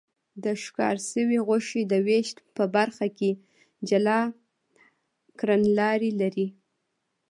د 0.43 0.45
ښکار 0.63 0.95
شوې 1.09 1.37
غوښې 1.47 1.81
د 1.91 1.93
وېش 2.07 2.27
په 2.55 2.63
برخه 2.75 3.07
کې 3.17 3.31
جلا 3.89 4.21
کړنلارې 5.39 6.11
لري. 6.21 6.47